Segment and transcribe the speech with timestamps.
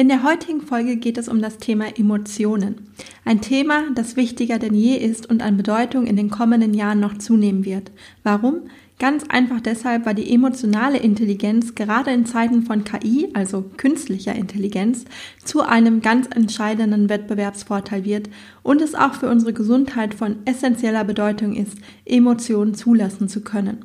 [0.00, 2.88] In der heutigen Folge geht es um das Thema Emotionen.
[3.26, 7.18] Ein Thema, das wichtiger denn je ist und an Bedeutung in den kommenden Jahren noch
[7.18, 7.90] zunehmen wird.
[8.22, 8.62] Warum?
[8.98, 15.04] Ganz einfach deshalb, weil die emotionale Intelligenz gerade in Zeiten von KI, also künstlicher Intelligenz,
[15.44, 18.30] zu einem ganz entscheidenden Wettbewerbsvorteil wird
[18.62, 23.84] und es auch für unsere Gesundheit von essentieller Bedeutung ist, Emotionen zulassen zu können.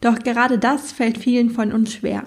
[0.00, 2.24] Doch gerade das fällt vielen von uns schwer.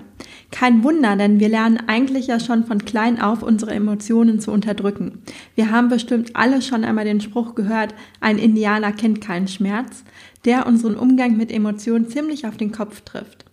[0.52, 5.22] Kein Wunder, denn wir lernen eigentlich ja schon von klein auf unsere Emotionen zu unterdrücken.
[5.56, 10.03] Wir haben bestimmt alle schon einmal den Spruch gehört, ein Indianer kennt keinen Schmerz,
[10.45, 13.45] der unseren Umgang mit Emotionen ziemlich auf den Kopf trifft.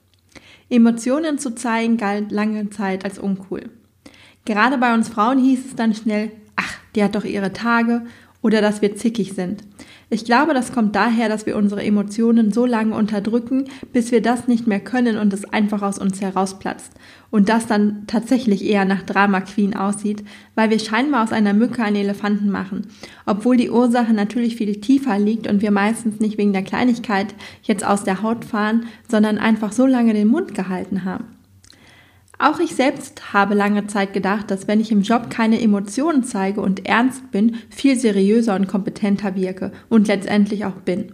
[0.71, 3.71] Emotionen zu zeigen galt lange Zeit als uncool.
[4.47, 8.07] Gerade bei uns Frauen hieß es dann schnell, ach, die hat doch ihre Tage
[8.43, 9.63] oder dass wir zickig sind.
[10.09, 14.47] Ich glaube, das kommt daher, dass wir unsere Emotionen so lange unterdrücken, bis wir das
[14.47, 16.93] nicht mehr können und es einfach aus uns herausplatzt.
[17.33, 20.23] Und das dann tatsächlich eher nach Drama Queen aussieht,
[20.55, 22.87] weil wir scheinbar aus einer Mücke einen Elefanten machen.
[23.27, 27.85] Obwohl die Ursache natürlich viel tiefer liegt und wir meistens nicht wegen der Kleinigkeit jetzt
[27.85, 31.36] aus der Haut fahren, sondern einfach so lange den Mund gehalten haben.
[32.39, 36.61] Auch ich selbst habe lange Zeit gedacht, dass wenn ich im Job keine Emotionen zeige
[36.61, 41.13] und ernst bin, viel seriöser und kompetenter wirke und letztendlich auch bin.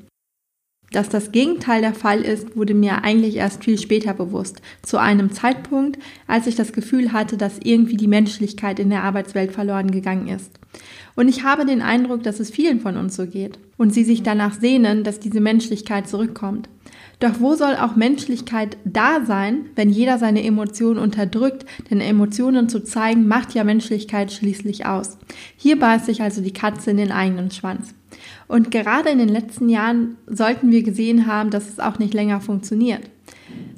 [0.90, 5.32] Dass das Gegenteil der Fall ist, wurde mir eigentlich erst viel später bewusst, zu einem
[5.32, 10.28] Zeitpunkt, als ich das Gefühl hatte, dass irgendwie die Menschlichkeit in der Arbeitswelt verloren gegangen
[10.28, 10.58] ist.
[11.14, 14.22] Und ich habe den Eindruck, dass es vielen von uns so geht und sie sich
[14.22, 16.68] danach sehnen, dass diese Menschlichkeit zurückkommt.
[17.22, 21.64] Doch wo soll auch Menschlichkeit da sein, wenn jeder seine Emotionen unterdrückt?
[21.88, 25.18] Denn Emotionen zu zeigen, macht ja Menschlichkeit schließlich aus.
[25.56, 27.94] Hier beißt sich also die Katze in den eigenen Schwanz.
[28.48, 32.40] Und gerade in den letzten Jahren sollten wir gesehen haben, dass es auch nicht länger
[32.40, 33.02] funktioniert.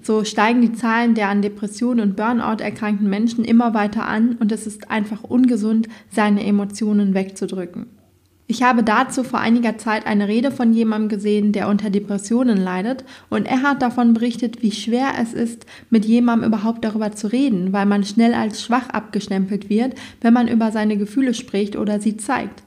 [0.01, 4.53] So steigen die Zahlen der an Depressionen und Burnout erkrankten Menschen immer weiter an und
[4.53, 7.89] es ist einfach ungesund, seine Emotionen wegzudrücken.
[8.47, 13.05] Ich habe dazu vor einiger Zeit eine Rede von jemandem gesehen, der unter Depressionen leidet,
[13.31, 17.73] und er hat davon berichtet, wie schwer es ist, mit jemandem überhaupt darüber zu reden,
[17.73, 22.19] weil man schnell als schwach abgestempelt wird, wenn man über seine Gefühle spricht oder sie
[22.19, 22.63] zeigt.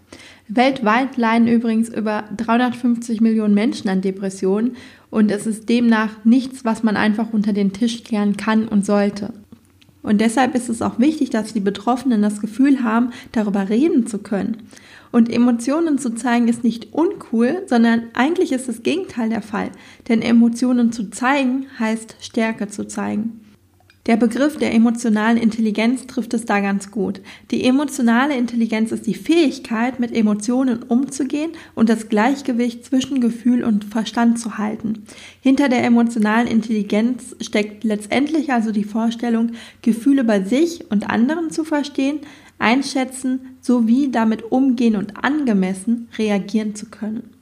[0.48, 4.78] Weltweit leiden übrigens über 350 Millionen Menschen an Depressionen
[5.12, 9.32] und es ist demnach nichts, was man einfach unter den Tisch kehren kann und sollte.
[10.04, 14.20] Und deshalb ist es auch wichtig, dass die Betroffenen das Gefühl haben, darüber reden zu
[14.20, 14.58] können.
[15.12, 19.72] Und Emotionen zu zeigen ist nicht uncool, sondern eigentlich ist das Gegenteil der Fall.
[20.08, 23.42] Denn Emotionen zu zeigen heißt Stärke zu zeigen.
[24.08, 27.20] Der Begriff der emotionalen Intelligenz trifft es da ganz gut.
[27.52, 33.84] Die emotionale Intelligenz ist die Fähigkeit, mit Emotionen umzugehen und das Gleichgewicht zwischen Gefühl und
[33.84, 35.04] Verstand zu halten.
[35.42, 39.52] Hinter der emotionalen Intelligenz steckt letztendlich also die Vorstellung,
[39.82, 42.20] Gefühle bei sich und anderen zu verstehen,
[42.60, 47.34] einschätzen sowie damit umgehen und angemessen reagieren zu können.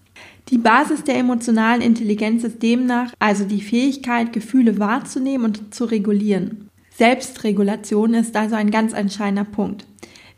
[0.50, 6.70] Die Basis der emotionalen Intelligenz ist demnach also die Fähigkeit, Gefühle wahrzunehmen und zu regulieren.
[6.98, 9.86] Selbstregulation ist also ein ganz entscheidender Punkt.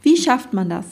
[0.01, 0.85] Wie schafft man das?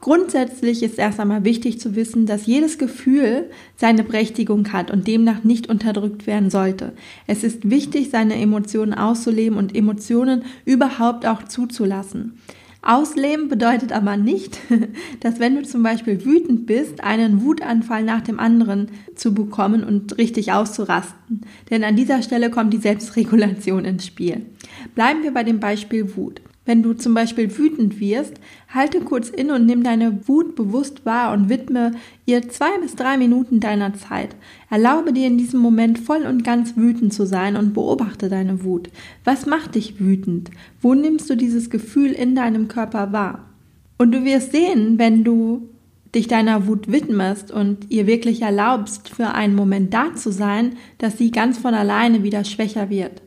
[0.00, 5.42] Grundsätzlich ist erst einmal wichtig zu wissen, dass jedes Gefühl seine Berechtigung hat und demnach
[5.42, 6.92] nicht unterdrückt werden sollte.
[7.26, 12.38] Es ist wichtig, seine Emotionen auszuleben und Emotionen überhaupt auch zuzulassen.
[12.80, 14.60] Ausleben bedeutet aber nicht,
[15.20, 20.16] dass wenn du zum Beispiel wütend bist, einen Wutanfall nach dem anderen zu bekommen und
[20.16, 21.42] richtig auszurasten.
[21.70, 24.46] Denn an dieser Stelle kommt die Selbstregulation ins Spiel.
[24.94, 26.40] Bleiben wir bei dem Beispiel Wut.
[26.68, 28.34] Wenn du zum Beispiel wütend wirst,
[28.68, 31.92] halte kurz inne und nimm deine Wut bewusst wahr und widme
[32.26, 34.36] ihr zwei bis drei Minuten deiner Zeit.
[34.68, 38.90] Erlaube dir in diesem Moment voll und ganz wütend zu sein und beobachte deine Wut.
[39.24, 40.50] Was macht dich wütend?
[40.82, 43.48] Wo nimmst du dieses Gefühl in deinem Körper wahr?
[43.96, 45.70] Und du wirst sehen, wenn du
[46.14, 51.16] dich deiner Wut widmest und ihr wirklich erlaubst, für einen Moment da zu sein, dass
[51.16, 53.22] sie ganz von alleine wieder schwächer wird.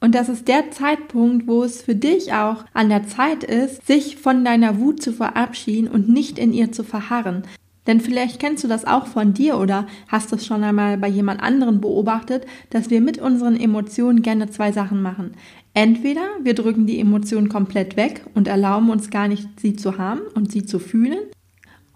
[0.00, 4.16] Und das ist der Zeitpunkt, wo es für dich auch an der Zeit ist, sich
[4.16, 7.42] von deiner Wut zu verabschieden und nicht in ihr zu verharren.
[7.86, 11.42] Denn vielleicht kennst du das auch von dir oder hast es schon einmal bei jemand
[11.42, 15.32] anderen beobachtet, dass wir mit unseren Emotionen gerne zwei Sachen machen.
[15.74, 20.20] Entweder wir drücken die Emotionen komplett weg und erlauben uns gar nicht, sie zu haben
[20.34, 21.18] und sie zu fühlen.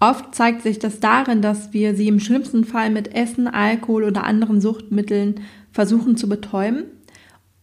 [0.00, 4.24] Oft zeigt sich das darin, dass wir sie im schlimmsten Fall mit Essen, Alkohol oder
[4.24, 5.40] anderen Suchtmitteln
[5.72, 6.84] versuchen zu betäuben.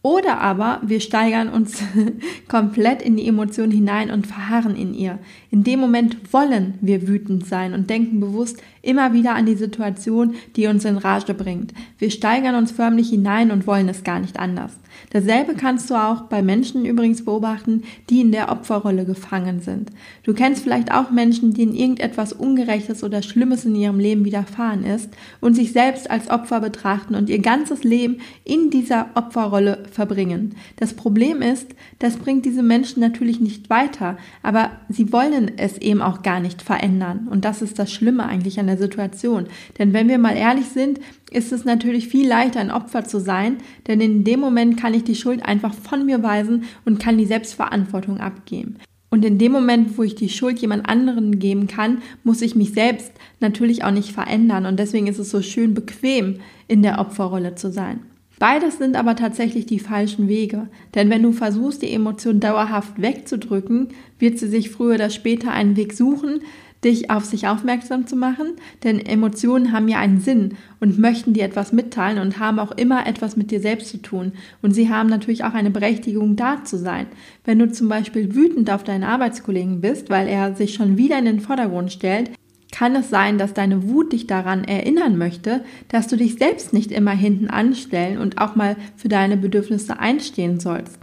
[0.02, 1.80] Oder aber wir steigern uns
[2.48, 5.20] komplett in die Emotion hinein und verharren in ihr.
[5.50, 10.34] In dem Moment wollen wir wütend sein und denken bewusst immer wieder an die Situation,
[10.56, 11.72] die uns in Rage bringt.
[11.98, 14.72] Wir steigern uns förmlich hinein und wollen es gar nicht anders.
[15.10, 19.90] Dasselbe kannst du auch bei Menschen übrigens beobachten, die in der Opferrolle gefangen sind.
[20.22, 25.10] Du kennst vielleicht auch Menschen, denen irgendetwas Ungerechtes oder Schlimmes in ihrem Leben widerfahren ist
[25.40, 30.54] und sich selbst als Opfer betrachten und ihr ganzes Leben in dieser Opferrolle verbringen.
[30.76, 31.68] Das Problem ist,
[31.98, 36.62] das bringt diese Menschen natürlich nicht weiter, aber sie wollen es eben auch gar nicht
[36.62, 37.28] verändern.
[37.30, 39.46] Und das ist das Schlimme eigentlich an der Situation.
[39.78, 43.58] Denn wenn wir mal ehrlich sind, ist es natürlich viel leichter, ein Opfer zu sein,
[43.86, 47.26] denn in dem Moment kann ich die Schuld einfach von mir weisen und kann die
[47.26, 48.76] Selbstverantwortung abgeben.
[49.12, 52.72] Und in dem Moment, wo ich die Schuld jemand anderen geben kann, muss ich mich
[52.72, 54.64] selbst natürlich auch nicht verändern.
[54.64, 56.36] Und deswegen ist es so schön bequem,
[56.66, 58.00] in der Opferrolle zu sein.
[58.38, 60.68] Beides sind aber tatsächlich die falschen Wege.
[60.94, 65.76] Denn wenn du versuchst, die Emotion dauerhaft wegzudrücken, wird sie sich früher oder später einen
[65.76, 66.40] Weg suchen,
[66.84, 71.44] dich auf sich aufmerksam zu machen, denn Emotionen haben ja einen Sinn und möchten dir
[71.44, 74.32] etwas mitteilen und haben auch immer etwas mit dir selbst zu tun.
[74.62, 77.06] Und sie haben natürlich auch eine Berechtigung, da zu sein.
[77.44, 81.26] Wenn du zum Beispiel wütend auf deinen Arbeitskollegen bist, weil er sich schon wieder in
[81.26, 82.30] den Vordergrund stellt,
[82.72, 86.90] kann es sein, dass deine Wut dich daran erinnern möchte, dass du dich selbst nicht
[86.90, 90.98] immer hinten anstellen und auch mal für deine Bedürfnisse einstehen sollst.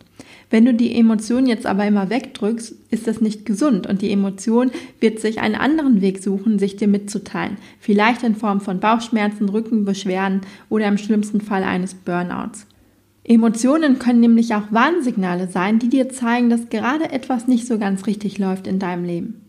[0.50, 4.72] Wenn du die Emotion jetzt aber immer wegdrückst, ist das nicht gesund und die Emotion
[5.00, 7.57] wird sich einen anderen Weg suchen, sich dir mitzuteilen.
[7.80, 12.66] Vielleicht in Form von Bauchschmerzen, Rückenbeschwerden oder im schlimmsten Fall eines Burnouts.
[13.24, 18.07] Emotionen können nämlich auch Warnsignale sein, die dir zeigen, dass gerade etwas nicht so ganz
[18.07, 19.42] richtig läuft in deinem Leben.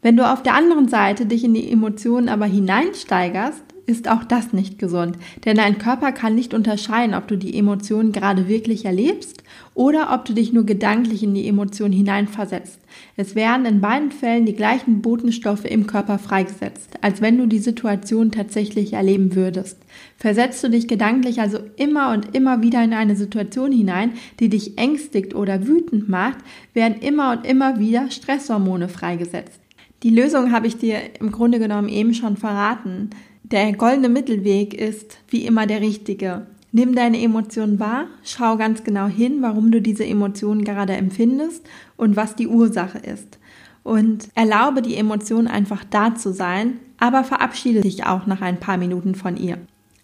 [0.00, 4.52] Wenn du auf der anderen Seite dich in die Emotionen aber hineinsteigerst, ist auch das
[4.52, 9.42] nicht gesund, denn dein Körper kann nicht unterscheiden, ob du die Emotionen gerade wirklich erlebst
[9.74, 12.80] oder ob du dich nur gedanklich in die Emotionen hineinversetzt.
[13.16, 17.58] Es werden in beiden Fällen die gleichen Botenstoffe im Körper freigesetzt, als wenn du die
[17.58, 19.78] Situation tatsächlich erleben würdest.
[20.16, 24.78] Versetzt du dich gedanklich also immer und immer wieder in eine Situation hinein, die dich
[24.78, 26.38] ängstigt oder wütend macht,
[26.74, 29.60] werden immer und immer wieder Stresshormone freigesetzt.
[30.02, 33.10] Die Lösung habe ich dir im Grunde genommen eben schon verraten.
[33.50, 36.46] Der goldene Mittelweg ist wie immer der richtige.
[36.70, 41.66] Nimm deine Emotionen wahr, schau ganz genau hin, warum du diese Emotionen gerade empfindest
[41.96, 43.38] und was die Ursache ist.
[43.82, 48.76] Und erlaube die Emotion einfach da zu sein, aber verabschiede dich auch nach ein paar
[48.76, 49.58] Minuten von ihr.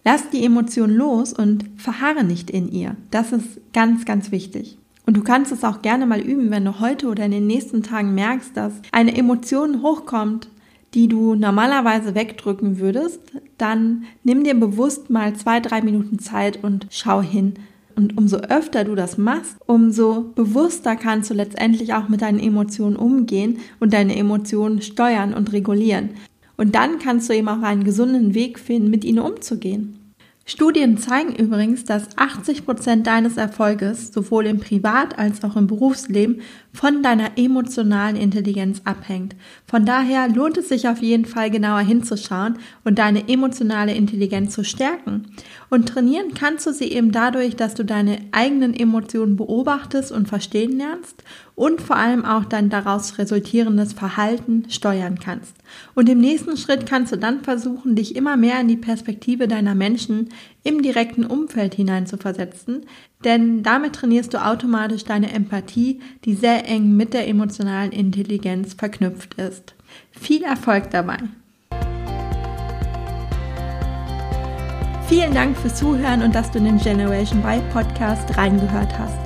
[0.04, 2.96] Lass die Emotion los und verharre nicht in ihr.
[3.12, 4.76] Das ist ganz, ganz wichtig.
[5.06, 7.84] Und du kannst es auch gerne mal üben, wenn du heute oder in den nächsten
[7.84, 10.48] Tagen merkst, dass eine Emotion hochkommt,
[10.96, 13.20] die du normalerweise wegdrücken würdest,
[13.58, 17.54] dann nimm dir bewusst mal zwei, drei Minuten Zeit und schau hin.
[17.96, 22.96] Und umso öfter du das machst, umso bewusster kannst du letztendlich auch mit deinen Emotionen
[22.96, 26.10] umgehen und deine Emotionen steuern und regulieren.
[26.56, 30.05] Und dann kannst du eben auch einen gesunden Weg finden, mit ihnen umzugehen.
[30.48, 36.40] Studien zeigen übrigens, dass 80 Prozent deines Erfolges sowohl im Privat- als auch im Berufsleben
[36.72, 39.34] von deiner emotionalen Intelligenz abhängt.
[39.66, 44.62] Von daher lohnt es sich auf jeden Fall genauer hinzuschauen und deine emotionale Intelligenz zu
[44.62, 45.32] stärken.
[45.68, 50.78] Und trainieren kannst du sie eben dadurch, dass du deine eigenen Emotionen beobachtest und verstehen
[50.78, 51.24] lernst
[51.56, 55.56] und vor allem auch dein daraus resultierendes Verhalten steuern kannst.
[55.94, 59.74] Und im nächsten Schritt kannst du dann versuchen, dich immer mehr in die Perspektive deiner
[59.74, 60.28] Menschen
[60.62, 62.82] im direkten Umfeld hineinzuversetzen,
[63.24, 69.34] denn damit trainierst du automatisch deine Empathie, die sehr eng mit der emotionalen Intelligenz verknüpft
[69.34, 69.74] ist.
[70.12, 71.18] Viel Erfolg dabei!
[75.08, 79.25] Vielen Dank fürs Zuhören und dass du in den Generation Y Podcast reingehört hast.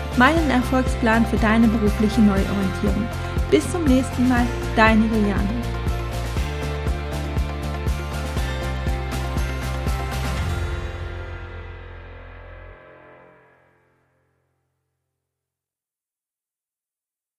[0.17, 3.07] meinen Erfolgsplan für deine berufliche Neuorientierung.
[3.49, 5.60] Bis zum nächsten Mal, deine Juliane.